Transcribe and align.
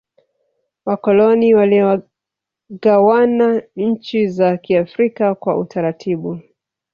wakoloni 0.85 1.53
waligawana 1.55 3.61
nchi 3.75 4.27
za 4.27 4.57
kiafrika 4.57 5.35
kwa 5.35 5.57
utaratibu 5.57 6.39